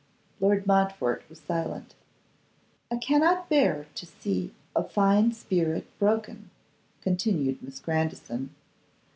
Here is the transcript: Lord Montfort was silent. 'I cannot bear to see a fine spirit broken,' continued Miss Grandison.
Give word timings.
Lord 0.39 0.65
Montfort 0.65 1.23
was 1.29 1.39
silent. 1.41 1.93
'I 2.89 2.97
cannot 2.97 3.49
bear 3.49 3.85
to 3.93 4.05
see 4.07 4.51
a 4.75 4.83
fine 4.83 5.31
spirit 5.31 5.85
broken,' 5.99 6.49
continued 7.01 7.61
Miss 7.61 7.79
Grandison. 7.79 8.49